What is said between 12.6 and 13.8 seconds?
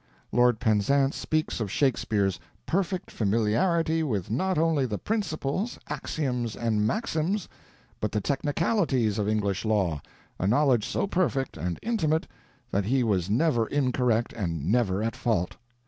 that he was never